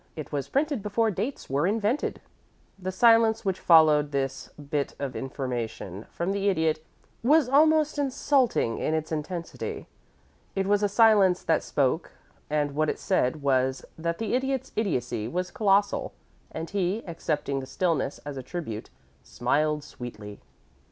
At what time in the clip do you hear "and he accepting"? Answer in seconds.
16.51-17.59